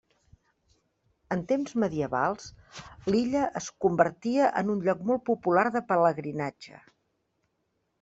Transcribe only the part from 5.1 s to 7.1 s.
molt popular de pelegrinatge.